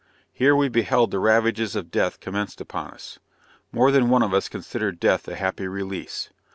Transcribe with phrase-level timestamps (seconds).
[0.33, 3.19] Here we beheld the ravages of death commenced upon us.
[3.71, 6.31] More than one of us considered death a happy release.